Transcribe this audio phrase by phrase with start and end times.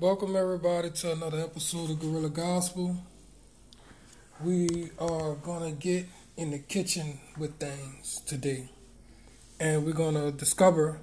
[0.00, 2.96] Welcome everybody to another episode of Gorilla Gospel.
[4.42, 8.70] We are gonna get in the kitchen with things today,
[9.60, 10.98] and we're gonna discover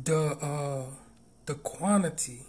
[0.00, 0.84] the uh,
[1.46, 2.42] the quantity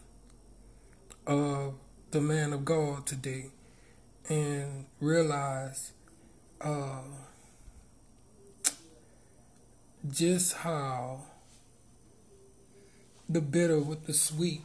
[1.26, 1.74] of
[2.12, 3.48] the man of God today,
[4.30, 5.94] and realize
[6.62, 7.02] uh,
[10.08, 11.24] just how
[13.30, 14.62] the bitter with the sweet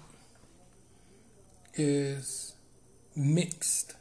[1.75, 2.55] is
[3.15, 3.95] mixed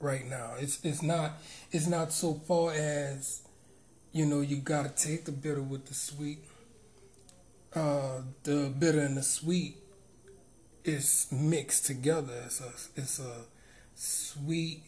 [0.00, 0.54] right now.
[0.58, 1.32] It's it's not
[1.72, 3.42] it's not so far as
[4.12, 6.38] you know you gotta take the bitter with the sweet.
[7.74, 9.76] Uh, the bitter and the sweet
[10.84, 12.32] is mixed together.
[12.46, 13.44] It's a it's a
[13.94, 14.84] sweet,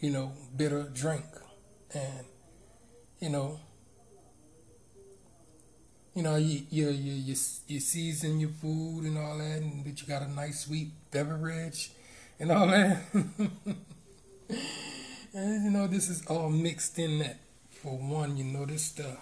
[0.00, 1.24] you know, bitter drink,
[1.94, 2.26] and
[3.20, 3.60] you know
[6.18, 7.36] you know, you you you you,
[7.68, 11.92] you season your food and all that, and that you got a nice sweet beverage
[12.40, 13.02] and all that.
[15.32, 17.36] and you know, this is all mixed in that.
[17.70, 19.16] For one, you know, this stuff,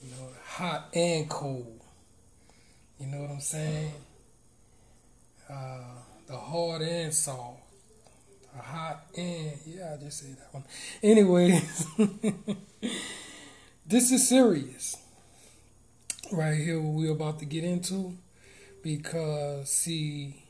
[0.00, 1.80] you know, hot and cold.
[3.00, 3.90] You know what I'm saying?
[5.50, 5.80] Uh,
[6.28, 7.58] the hard and soft.
[8.54, 10.62] The hot and yeah, I just say that one.
[11.02, 11.86] Anyways,
[13.84, 14.96] this is serious
[16.32, 18.16] right here what we're about to get into
[18.82, 20.44] because see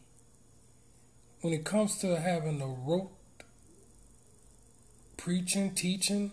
[1.41, 3.11] when it comes to having a rote
[5.17, 6.33] preaching teaching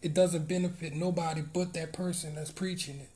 [0.00, 3.10] it doesn't benefit nobody but that person that's preaching it.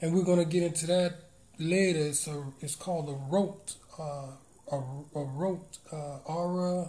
[0.00, 1.14] And we're going to get into that
[1.58, 2.00] later.
[2.00, 2.28] It's,
[2.60, 4.32] it's called a rote uh,
[4.70, 4.76] a,
[5.14, 6.88] a rote uh, aura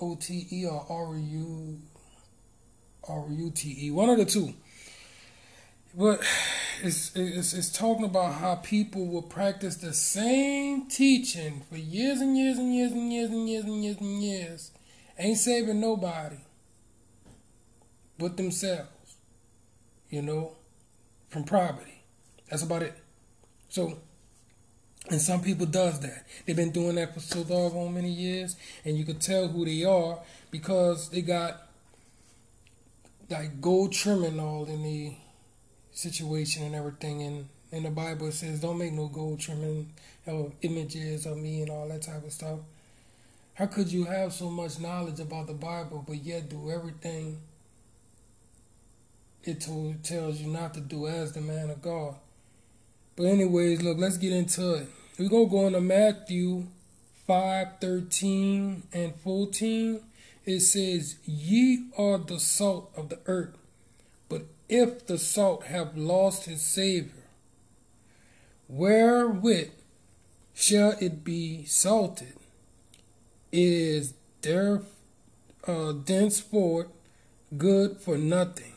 [0.00, 1.78] o-t-e or r-u
[3.08, 4.54] R U T E, one of the two.
[5.94, 6.20] But
[6.82, 12.36] it's, it's, it's talking about how people will practice the same teaching for years and
[12.36, 14.70] years and years and years and years and years and years.
[15.18, 16.36] Ain't saving nobody
[18.18, 19.16] but themselves,
[20.10, 20.56] you know,
[21.28, 22.02] from poverty.
[22.50, 22.96] That's about it.
[23.68, 23.98] So,
[25.10, 26.26] and some people does that.
[26.44, 29.84] They've been doing that for so doggone many years, and you can tell who they
[29.84, 30.18] are
[30.50, 31.67] because they got
[33.28, 35.14] like gold trimming all in the
[35.92, 37.22] situation and everything.
[37.22, 39.92] And in the Bible it says, don't make no gold trimming
[40.26, 42.60] of images of me and all that type of stuff.
[43.54, 47.40] How could you have so much knowledge about the Bible but yet do everything
[49.42, 52.14] it told, tells you not to do as the man of God?
[53.16, 54.88] But anyways, look, let's get into it.
[55.18, 56.68] We're to go into Matthew
[57.26, 60.00] 5, 13 and 14
[60.48, 63.54] it says, Ye are the salt of the earth.
[64.30, 67.24] But if the salt have lost his savor,
[68.66, 69.72] wherewith
[70.54, 72.32] shall it be salted?
[73.52, 74.80] It is there
[75.66, 76.88] uh, thenceforth
[77.58, 78.72] good for nothing,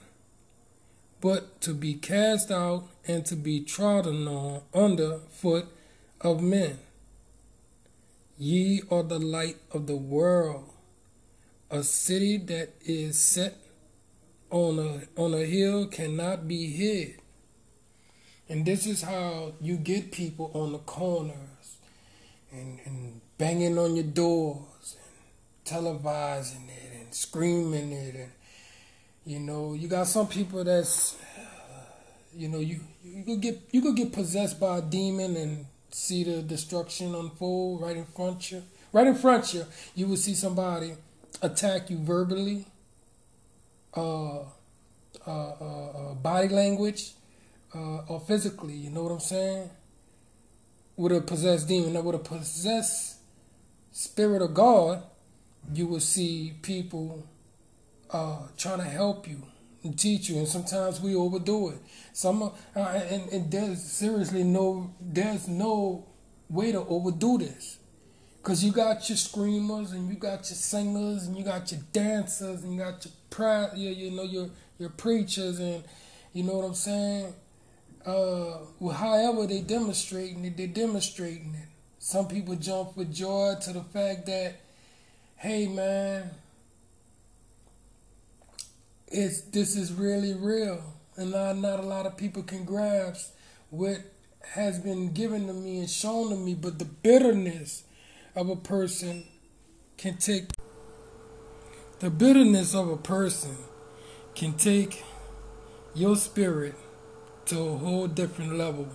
[1.22, 5.68] but to be cast out and to be trodden on under foot
[6.20, 6.80] of men.
[8.38, 10.68] Ye are the light of the world.
[11.72, 13.56] A city that is set
[14.50, 17.22] on a on a hill cannot be hid.
[18.50, 21.78] And this is how you get people on the corners
[22.52, 28.32] and, and banging on your doors and televising it and screaming it and
[29.26, 31.16] you know, you got some people that's
[32.36, 36.26] you know, you you could get you could get possessed by a demon and see
[36.26, 38.64] the destruction unfold right in front of you.
[38.92, 39.66] Right in front of you,
[39.96, 40.96] you will see somebody
[41.42, 42.66] attack you verbally,
[43.96, 44.44] uh, uh,
[45.28, 47.14] uh, uh, body language,
[47.76, 48.74] uh, or physically.
[48.74, 49.70] You know what I'm saying?
[50.96, 53.18] With a possessed demon, now with a possessed
[53.92, 55.04] spirit of God,
[55.74, 57.26] you will see people
[58.12, 59.44] uh, trying to help you
[59.84, 61.80] and teach you, and sometimes we overdo it.
[62.14, 66.06] Some and, and there's seriously no there's no
[66.50, 67.80] way to overdo this.
[68.44, 72.64] Cause you got your screamers and you got your singers and you got your dancers
[72.64, 74.50] and you got your pri- you, you know your
[74.80, 75.84] your preachers and
[76.34, 77.36] you know what I'm saying.
[78.04, 81.68] Uh, well, however they demonstrating it, they're demonstrating it.
[82.00, 84.56] Some people jump with joy to the fact that,
[85.36, 86.32] hey man,
[89.08, 90.82] it's this is really real,
[91.16, 93.36] and not not a lot of people can grasp
[93.70, 94.00] what
[94.56, 97.84] has been given to me and shown to me, but the bitterness
[98.36, 99.26] of a person
[99.98, 100.52] can take
[102.00, 103.56] the bitterness of a person
[104.34, 105.04] can take
[105.94, 106.76] your spirit
[107.46, 108.88] to a whole different level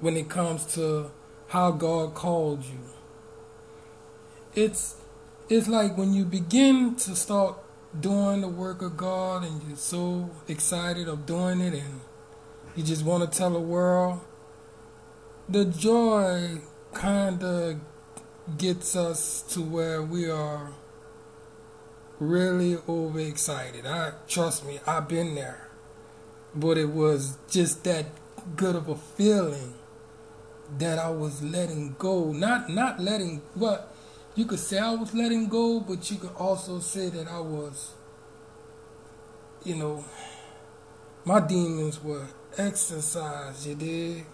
[0.00, 1.10] when it comes to
[1.48, 2.78] how God called you.
[4.54, 4.96] It's
[5.48, 7.56] it's like when you begin to start
[7.98, 12.00] doing the work of God and you're so excited of doing it and
[12.76, 14.20] you just want to tell the world
[15.48, 16.60] the joy
[16.92, 17.80] kind of
[18.58, 20.72] gets us to where we are
[22.20, 23.86] really overexcited.
[23.86, 25.68] I trust me, I've been there.
[26.54, 28.06] But it was just that
[28.56, 29.74] good of a feeling
[30.78, 32.32] that I was letting go.
[32.32, 33.92] Not not letting what
[34.34, 37.94] you could say I was letting go, but you could also say that I was
[39.64, 40.04] you know
[41.24, 42.26] my demons were
[42.56, 44.24] exercised, you.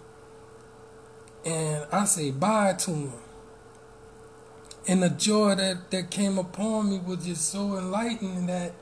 [1.43, 3.13] And I say bye to them.
[4.87, 8.73] And the joy that, that came upon me was just so enlightening that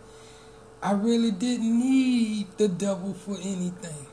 [0.81, 4.07] I really didn't need the devil for anything.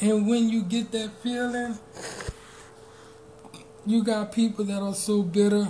[0.00, 1.78] And when you get that feeling,
[3.84, 5.68] you got people that are so bitter,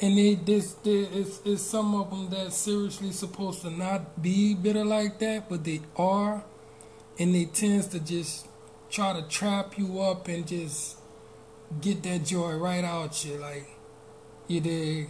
[0.00, 4.84] and they this is is some of them that seriously supposed to not be bitter
[4.84, 6.42] like that, but they are,
[7.18, 8.48] and they tends to just
[8.90, 10.97] try to trap you up and just
[11.80, 13.68] get that joy right out you, like
[14.46, 15.08] you did.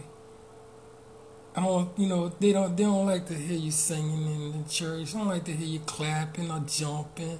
[1.55, 4.69] I don't, you know, they don't, they don't like to hear you singing in the
[4.69, 5.13] church.
[5.13, 7.39] They don't like to hear you clapping or jumping.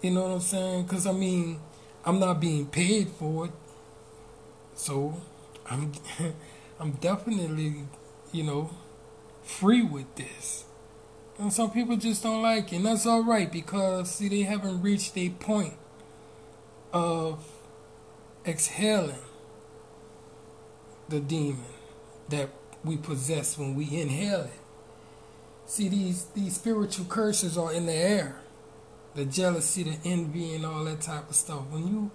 [0.00, 0.84] You know what I'm saying?
[0.84, 1.60] Because I mean,
[2.04, 3.52] I'm not being paid for it,
[4.74, 5.20] so
[5.68, 5.92] I'm,
[6.80, 7.84] I'm definitely,
[8.32, 8.70] you know,
[9.42, 10.64] free with this.
[11.38, 14.82] And some people just don't like it, and that's all right because see, they haven't
[14.82, 15.74] reached a point
[16.92, 17.44] of
[18.46, 19.18] exhaling
[21.08, 21.64] the demon
[22.28, 22.50] that
[22.84, 24.60] we possess when we inhale it.
[25.66, 28.40] See, these these spiritual curses are in the air
[29.16, 31.62] the jealousy, the envy, and all that type of stuff.
[31.70, 32.10] When you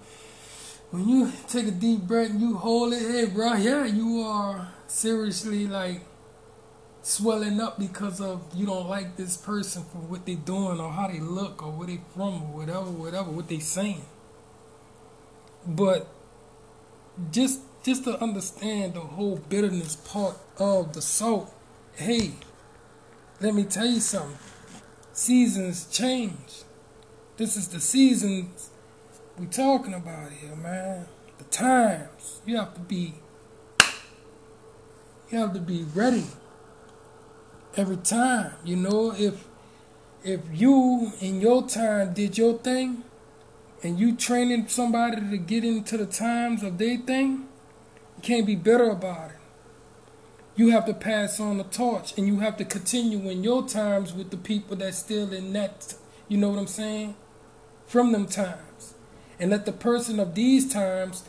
[0.92, 4.72] when you take a deep breath and you hold it, hey, bro, yeah, you are
[4.88, 6.01] seriously like
[7.01, 11.07] swelling up because of you don't like this person for what they're doing or how
[11.07, 14.06] they look or where they're from or whatever, whatever, what they saying.
[15.66, 16.07] But
[17.31, 21.52] just just to understand the whole bitterness part of the salt,
[21.96, 22.31] hey,
[23.40, 24.38] let me tell you something.
[25.13, 26.63] Seasons change.
[27.38, 28.69] This is the seasons
[29.38, 31.08] we talking about here, man.
[31.40, 32.42] The times.
[32.46, 33.16] You have to be
[35.31, 36.25] you have to be ready
[37.75, 38.54] every time.
[38.63, 39.48] You know, if
[40.24, 43.04] if you in your time did your thing
[43.83, 47.48] and you training somebody to get into the times of their thing,
[48.18, 49.38] you can't be bitter about it.
[50.56, 54.13] You have to pass on the torch and you have to continue in your times
[54.13, 55.95] with the people that's still in that
[56.28, 57.16] you know what I'm saying?
[57.92, 58.94] from them times.
[59.38, 61.25] And let the person of these times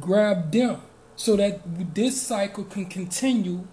[0.00, 0.80] grab them
[1.14, 1.60] so that
[1.94, 3.68] this cycle can continue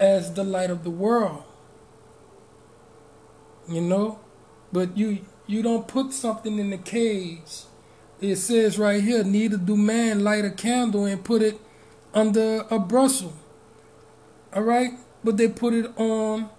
[0.00, 1.44] as the light of the world.
[3.68, 4.18] You know?
[4.72, 7.64] But you you don't put something in the cage.
[8.20, 11.60] It says right here, neither do man light a candle and put it
[12.14, 13.32] under a brushel.
[14.54, 14.92] Alright?
[15.24, 16.50] But they put it on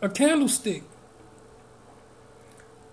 [0.00, 0.82] a candlestick.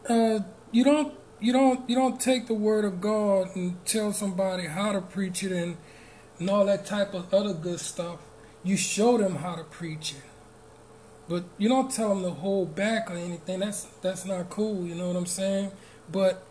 [0.08, 0.40] Uh,
[0.72, 4.92] you don't you don't you don't take the word of God and tell somebody how
[4.92, 5.78] to preach it and,
[6.40, 8.20] and all that type of other good stuff.
[8.64, 10.29] You show them how to preach it.
[11.30, 13.60] But you don't tell them to hold back or anything.
[13.60, 15.72] That's that's not cool, you know what I'm saying?
[16.12, 16.44] But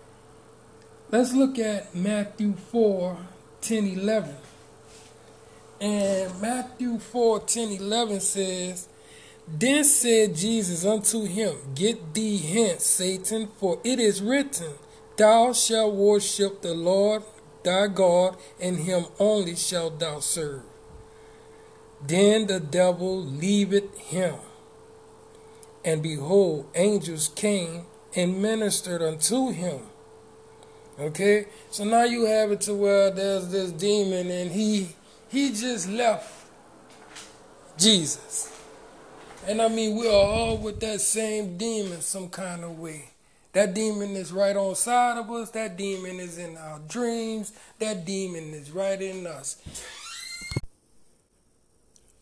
[1.10, 3.18] let's look at Matthew 4,
[3.60, 4.34] 10, 11.
[5.80, 8.88] And Matthew 4, 10, 11 says,
[9.50, 14.74] then said Jesus unto him, Get thee hence, Satan, for it is written,
[15.16, 17.22] Thou shalt worship the Lord
[17.62, 20.62] thy God, and him only shalt thou serve.
[22.06, 24.34] Then the devil leaveth him.
[25.84, 29.80] And behold, angels came and ministered unto him.
[30.98, 31.46] Okay?
[31.70, 34.94] So now you have it to where there's this demon and he
[35.28, 36.46] he just left
[37.78, 38.54] Jesus.
[39.46, 43.10] And I mean, we are all with that same demon some kind of way.
[43.52, 45.50] That demon is right on side of us.
[45.50, 47.52] That demon is in our dreams.
[47.78, 49.56] That demon is right in us.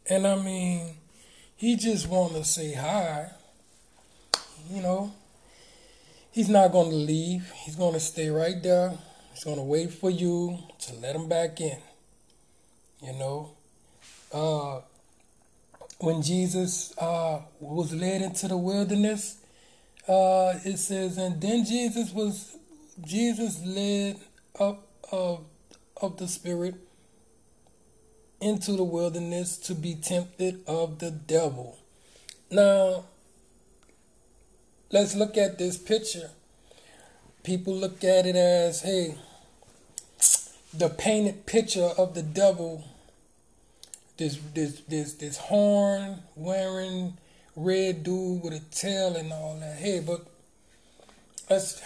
[0.08, 0.96] And I mean,
[1.56, 3.30] he just want to say hi.
[4.70, 5.12] You know,
[6.32, 7.50] he's not going to leave.
[7.64, 8.92] He's going to stay right there.
[9.32, 11.78] He's going to wait for you to let him back in.
[13.00, 13.50] You know,
[14.32, 14.80] uh,
[15.99, 19.38] when Jesus uh, was led into the wilderness,
[20.08, 22.54] Uh, it says, and then Jesus was
[23.02, 24.23] Jesus led
[24.54, 25.42] up of
[26.00, 26.76] of the spirit
[28.38, 31.75] into the wilderness to be tempted of the devil.
[32.50, 33.11] Now,
[34.90, 36.31] let's look at this picture.
[37.43, 39.16] People look at it as, hey,
[40.75, 42.85] the painted picture of the devil.
[44.16, 47.19] This this this this horn wearing
[47.55, 49.76] red dude with a tail and all that.
[49.76, 50.26] Hey, but
[51.50, 51.83] let's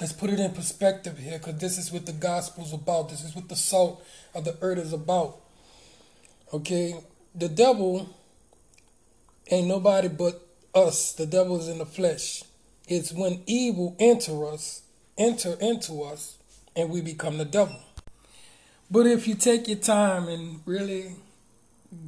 [0.00, 3.08] let's put it in perspective here, because this is what the gospel's about.
[3.08, 4.04] This is what the salt
[4.34, 5.38] of the earth is about.
[6.52, 6.94] Okay,
[7.34, 8.14] the devil
[9.50, 10.46] ain't nobody but
[10.78, 11.12] us.
[11.12, 12.44] The devil is in the flesh.
[12.86, 14.82] It's when evil enter us,
[15.16, 16.38] enter into us,
[16.74, 17.80] and we become the devil.
[18.90, 21.16] But if you take your time and really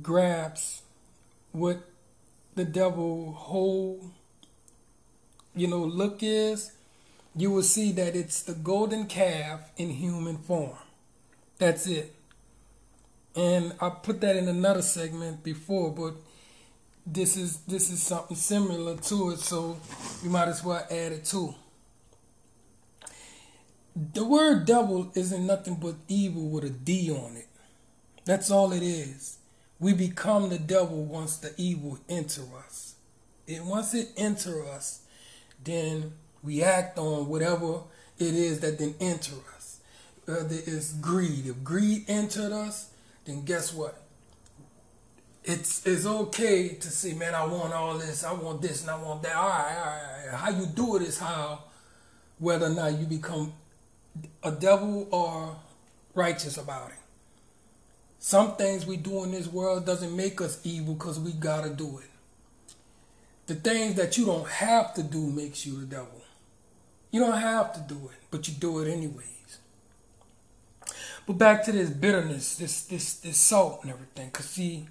[0.03, 0.83] grasp
[1.53, 1.83] what
[2.55, 4.11] the devil whole,
[5.55, 6.73] you know, look is,
[7.37, 10.77] you will see that it's the golden calf in human form.
[11.59, 12.15] That's it.
[13.37, 16.15] And I put that in another segment before, but
[17.07, 19.79] this is this is something similar to it, so
[20.23, 21.55] you might as well add it too.
[24.15, 27.49] The word devil isn't nothing but evil with a D on it.
[28.25, 29.39] That's all it is.
[29.79, 32.95] We become the devil once the evil enter us.
[33.49, 35.03] And once it enter us,
[35.65, 37.81] then we act on whatever
[38.19, 39.81] it is that then enter us.
[40.27, 41.47] Whether it's greed.
[41.47, 42.91] If greed entered us,
[43.25, 44.00] then guess what?
[45.51, 49.03] It's it's okay to say, man, I want all this, I want this, and I
[49.03, 49.35] want that.
[49.35, 50.39] All right, all right.
[50.39, 51.65] How you do it is how
[52.39, 53.53] whether or not you become
[54.45, 55.57] a devil or
[56.15, 56.97] righteous about it.
[58.21, 61.99] Some things we do in this world doesn't make us evil because we gotta do
[61.99, 62.11] it.
[63.47, 66.23] The things that you don't have to do makes you the devil.
[67.11, 69.59] You don't have to do it, but you do it anyways.
[71.27, 74.31] But back to this bitterness, this this this salt and everything.
[74.31, 74.87] Cause see,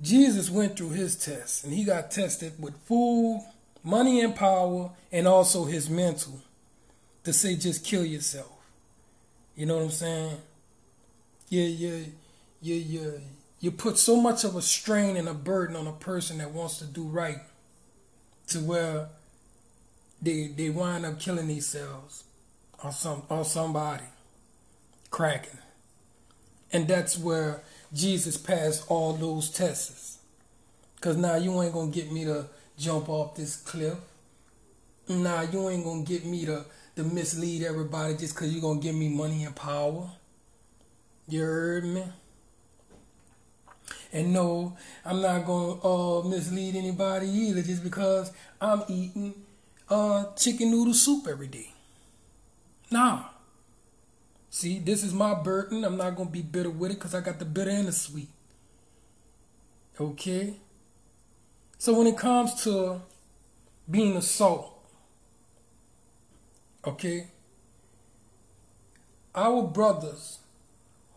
[0.00, 3.44] Jesus went through his tests and he got tested with food,
[3.82, 6.40] money and power, and also his mental
[7.24, 8.52] to say just kill yourself.
[9.56, 10.36] You know what I'm saying?
[11.48, 12.04] Yeah, yeah,
[12.60, 13.10] yeah, yeah.
[13.60, 16.78] You put so much of a strain and a burden on a person that wants
[16.78, 17.40] to do right
[18.48, 19.08] to where
[20.20, 22.24] they they wind up killing themselves
[22.84, 24.04] or some or somebody
[25.10, 25.58] cracking.
[26.72, 27.62] And that's where
[27.96, 30.18] Jesus passed all those tests.
[31.00, 32.46] Cause now you ain't gonna get me to
[32.78, 33.96] jump off this cliff.
[35.08, 36.64] Nah, you ain't gonna get me to
[36.96, 40.10] to mislead everybody just because you're going to give me money and power.
[41.28, 42.04] You heard me?
[44.12, 49.34] And no, I'm not going to uh, mislead anybody either just because I'm eating
[49.90, 51.74] uh, chicken noodle soup every day.
[52.90, 53.24] Nah.
[54.56, 55.84] See, this is my burden.
[55.84, 57.92] I'm not going to be bitter with it because I got the bitter and the
[57.92, 58.30] sweet.
[60.00, 60.54] Okay?
[61.76, 63.02] So when it comes to
[63.90, 64.76] being a salt,
[66.86, 67.26] okay
[69.34, 70.38] our brothers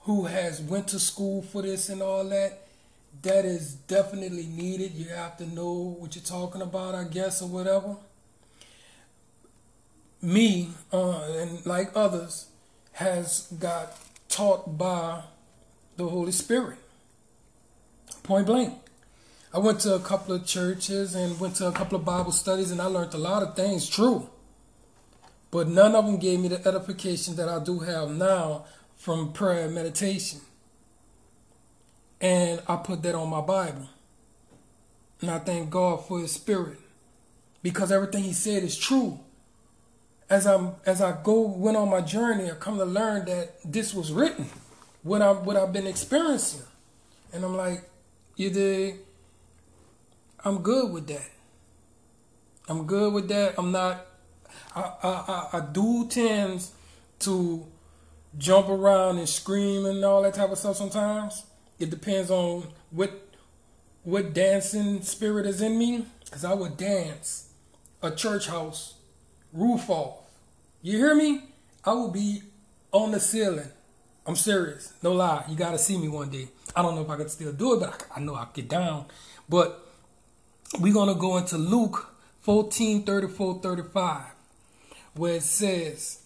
[0.02, 2.68] who has went to school for this and all that
[3.22, 7.48] that is definitely needed you have to know what you're talking about i guess or
[7.48, 7.96] whatever
[10.22, 12.48] me uh, and like others
[13.00, 15.22] has got taught by
[15.98, 16.78] the holy spirit
[18.24, 18.74] point blank
[19.54, 22.72] i went to a couple of churches and went to a couple of bible studies
[22.72, 24.30] and i learned a lot of things true
[25.52, 28.66] but none of them gave me the edification that I do have now
[28.98, 30.42] from prayer and meditation.
[32.22, 33.90] And I put that on my Bible.
[35.22, 36.78] And I thank God for his spirit.
[37.64, 39.20] Because everything he said is true.
[40.30, 43.94] As I'm as I go went on my journey, I come to learn that this
[43.94, 44.48] was written.
[45.04, 46.66] What I what I've been experiencing.
[47.34, 47.90] And I'm like,
[48.36, 49.00] you?
[50.46, 51.30] I'm good with that.
[52.68, 53.56] I'm good with that.
[53.58, 54.06] I'm not
[54.76, 56.68] I, I, I, do tend
[57.20, 57.66] to
[58.38, 61.44] jump around and scream and all that type of stuff sometimes.
[61.80, 63.28] It depends on what
[64.04, 66.06] what dancing spirit is in me.
[66.32, 67.52] Cause I would dance
[68.04, 68.96] a church house
[69.54, 70.20] roof off.
[70.82, 71.44] You hear me?
[71.84, 72.44] I will be
[72.92, 73.70] on the ceiling.
[74.26, 74.94] I'm serious.
[75.02, 75.46] No lie.
[75.50, 76.50] You gotta see me one day.
[76.76, 78.70] I don't know if I could still do it, but I, I know I'll get
[78.70, 79.06] down.
[79.48, 79.86] But
[80.80, 84.24] we're gonna go into Luke 14, 34, 35
[85.20, 86.20] where it says,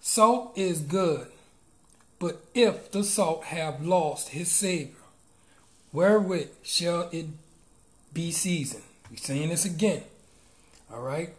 [0.00, 1.28] Salt is good,
[2.18, 4.96] but if the salt have lost his savor,
[5.92, 7.26] wherewith shall it
[8.12, 8.82] be seasoned?
[9.10, 10.02] We're saying this again.
[10.92, 11.30] All right.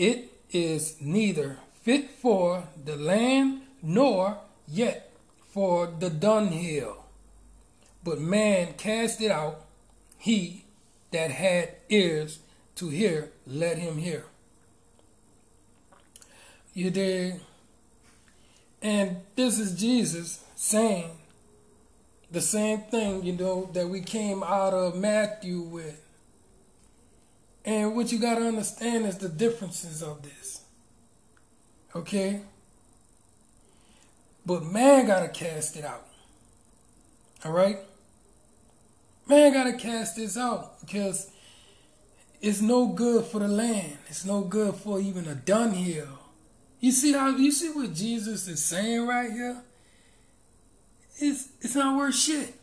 [0.00, 5.12] It is neither fit for the land nor yet
[5.50, 7.04] for the dunghill.
[8.02, 9.66] But man cast it out.
[10.16, 10.64] He
[11.10, 12.38] that had ears
[12.76, 14.24] to hear, let him hear.
[16.72, 17.34] You dig?
[18.80, 21.10] And this is Jesus saying
[22.30, 26.00] the same thing, you know, that we came out of Matthew with.
[27.64, 30.62] And what you got to understand is the differences of this.
[31.94, 32.40] Okay?
[34.46, 36.06] But man got to cast it out.
[37.44, 37.78] All right?
[39.26, 41.30] Man got to cast this out because
[42.40, 43.98] it's no good for the land.
[44.08, 46.18] It's no good for even a dunghill.
[46.80, 49.62] You see how you see what Jesus is saying right here?
[51.18, 52.54] It's it's not worth shit.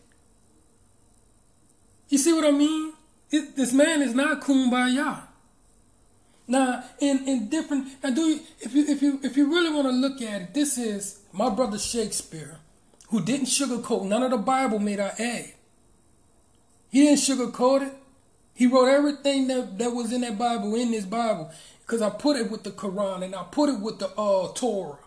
[2.10, 2.94] You see what I mean?
[3.30, 5.24] It, this man is not kumbaya.
[6.48, 9.88] Now, in, in different now do you if you if you if you really want
[9.88, 12.60] to look at it, this is my brother Shakespeare,
[13.10, 15.54] who didn't sugarcoat none of the Bible made our A.
[16.90, 17.94] He didn't sugarcoat it.
[18.54, 21.52] He wrote everything that, that was in that Bible in this Bible.
[21.82, 24.98] Because I put it with the Quran and I put it with the uh, Torah.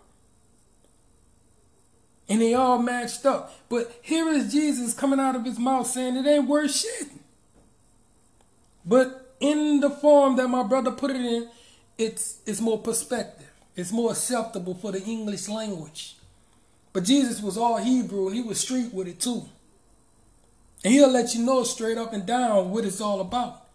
[2.29, 3.53] And they all matched up.
[3.67, 7.09] But here is Jesus coming out of his mouth saying it ain't worth shit.
[8.85, 11.49] But in the form that my brother put it in,
[11.97, 13.49] it's it's more perspective.
[13.75, 16.15] It's more acceptable for the English language.
[16.93, 19.45] But Jesus was all Hebrew and he was street with it too.
[20.83, 23.67] And he'll let you know straight up and down what it's all about.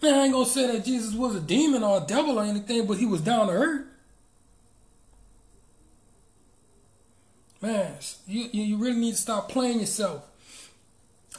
[0.00, 2.86] Man, I ain't gonna say that Jesus was a demon or a devil or anything,
[2.86, 3.86] but he was down to earth.
[7.60, 7.94] Man,
[8.26, 10.22] you, you really need to stop playing yourself.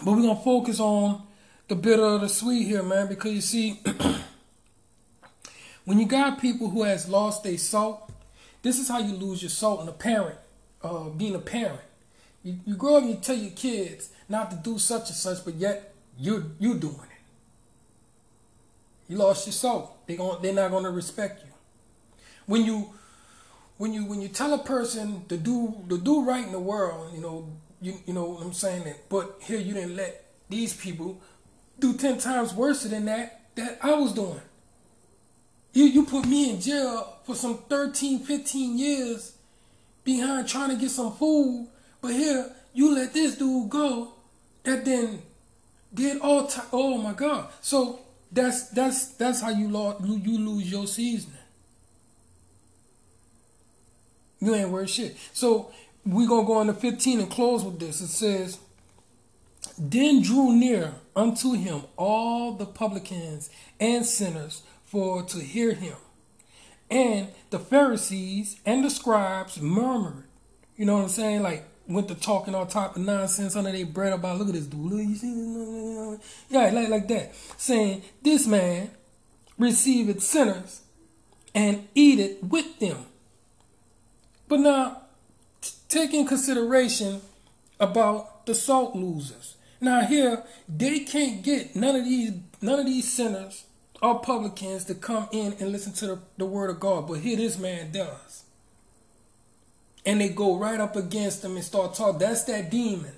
[0.04, 1.22] But we're gonna focus on
[1.68, 3.82] the bitter of the sweet here, man, because you see,
[5.86, 8.12] when you got people who has lost their salt,
[8.62, 10.38] this is how you lose your salt in a parent,
[10.84, 11.82] uh, being a parent.
[12.44, 15.44] You, you grow up and you tell your kids not to do such and such,
[15.44, 17.22] but yet you you doing it.
[19.08, 19.98] You lost your soul.
[20.06, 21.52] They going they're not gonna respect you.
[22.46, 22.94] When you
[23.78, 27.14] when you when you tell a person to do to do right in the world,
[27.14, 27.50] you know,
[27.82, 31.22] you you know what I'm saying but here you didn't let these people
[31.80, 34.42] do ten times worse than that that I was doing.
[35.74, 39.36] You you put me in jail for some 13, 15 years
[40.04, 41.68] behind trying to get some food
[42.06, 44.14] but here, you let this dude go
[44.62, 45.24] that then
[45.92, 46.48] did all.
[46.72, 47.48] Oh my God!
[47.62, 48.00] So
[48.32, 49.70] that's that's that's how you
[50.04, 51.40] you, you lose your seasoning.
[54.40, 55.18] You ain't worth shit.
[55.34, 55.72] So
[56.06, 58.02] we gonna go into 15 and close with this.
[58.02, 58.60] It says,
[59.78, 65.98] Then drew near unto him all the publicans and sinners for to hear him.
[66.90, 70.24] And the Pharisees and the scribes murmured.
[70.78, 71.44] You know what I'm saying?
[71.44, 74.66] Like went to talking all type of nonsense under their breath about look at this
[74.66, 78.90] dude, you see, yeah, like like that, saying this man
[79.58, 80.82] receiveth sinners
[81.54, 83.06] and eat it with them.
[84.48, 85.02] But now,
[85.88, 87.22] take in consideration
[87.80, 89.55] about the salt losers.
[89.82, 93.66] Now here, they can't get none of these none of these sinners
[94.02, 97.38] or publicans to come in and listen to the, the word of God, but here
[97.38, 98.46] this man does
[100.06, 102.20] and they go right up against them and start talking.
[102.20, 103.14] That's that demon.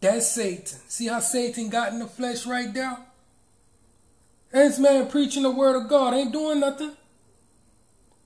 [0.00, 0.78] That's Satan.
[0.88, 2.98] See how Satan got in the flesh right there?
[4.52, 6.92] And This man preaching the word of God ain't doing nothing.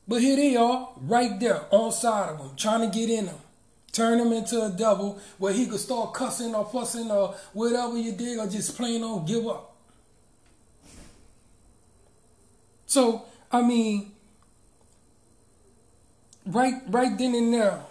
[0.07, 3.37] But here they are, right there, on side of him, trying to get in him.
[3.99, 8.13] Turn him into a devil where he could start cussing or fussing or whatever you
[8.13, 9.75] did or just plain on give up.
[12.87, 14.13] So, I mean,
[16.47, 17.83] right right then and there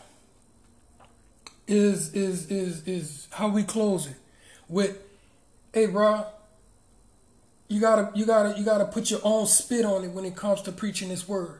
[1.67, 4.15] is is is is how we close it
[4.69, 4.97] with
[5.73, 6.25] hey bro
[7.67, 10.61] you gotta you gotta you gotta put your own spit on it when it comes
[10.61, 11.59] to preaching this word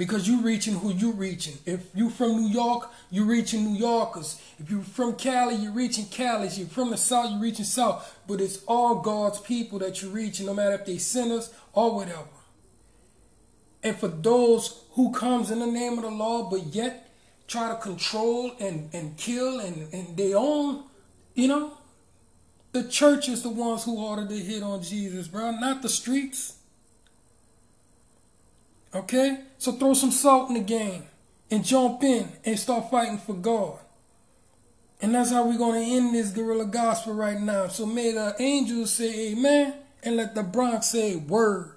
[0.00, 1.58] because you reaching who you reaching.
[1.66, 4.40] If you from new york you reaching new yorkers.
[4.58, 8.18] If you from cali you reaching cali if you from the south you reaching south.
[8.26, 12.30] But it's all god's people that you reaching no matter if they sinners or whatever.
[13.82, 17.12] And for those who comes in the name of the law, but yet
[17.46, 20.84] try to control and, and kill and, and they own,
[21.34, 21.76] you know,
[22.72, 26.56] the church is the ones who ordered to hit on Jesus, bro, not the streets.
[28.94, 29.40] Okay?
[29.58, 31.04] So throw some salt in the game
[31.50, 33.78] and jump in and start fighting for God.
[35.02, 37.68] And that's how we're going to end this guerrilla gospel right now.
[37.68, 41.72] So may the angels say amen and let the Bronx say word.